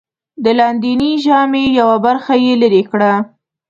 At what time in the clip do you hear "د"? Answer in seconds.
0.43-0.45